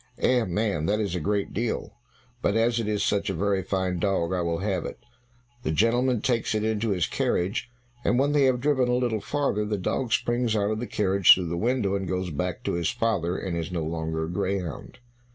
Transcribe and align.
"Eh, 0.17 0.43
man, 0.45 0.87
that 0.87 0.99
is 0.99 1.13
a 1.13 1.19
great 1.19 1.53
deal, 1.53 1.93
but 2.41 2.55
as 2.55 2.79
it 2.79 2.87
is 2.87 3.03
such 3.03 3.29
a 3.29 3.35
very 3.35 3.61
fine 3.61 3.99
dog 3.99 4.33
I 4.33 4.41
will 4.41 4.57
have 4.57 4.83
it." 4.83 4.97
The 5.61 5.69
gentleman 5.71 6.21
takes 6.21 6.55
it 6.55 6.63
into 6.63 6.89
his 6.89 7.05
carriage, 7.05 7.69
but 8.03 8.15
when 8.15 8.31
they 8.31 8.45
have 8.45 8.61
driven 8.61 8.87
a 8.87 8.95
little 8.95 9.21
farther 9.21 9.63
the 9.63 9.77
dog 9.77 10.11
springs 10.11 10.55
out 10.55 10.71
of 10.71 10.79
the 10.79 10.87
carriage 10.87 11.35
through 11.35 11.49
the 11.49 11.55
window, 11.55 11.93
and 11.93 12.07
goes 12.07 12.31
back 12.31 12.63
to 12.63 12.73
his 12.73 12.89
father, 12.89 13.37
and 13.37 13.55
is 13.55 13.71
no 13.71 13.83
longer 13.83 14.23
a 14.23 14.27
greyhound. 14.27 14.97